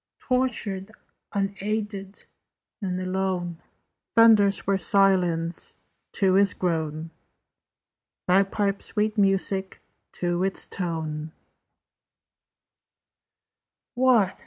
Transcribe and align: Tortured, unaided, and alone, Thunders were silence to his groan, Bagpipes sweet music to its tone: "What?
Tortured, 0.17 0.89
unaided, 1.31 2.23
and 2.81 2.99
alone, 2.99 3.61
Thunders 4.15 4.65
were 4.65 4.79
silence 4.79 5.75
to 6.13 6.33
his 6.33 6.55
groan, 6.55 7.11
Bagpipes 8.25 8.83
sweet 8.85 9.15
music 9.15 9.79
to 10.13 10.43
its 10.43 10.65
tone: 10.65 11.33
"What? 13.93 14.39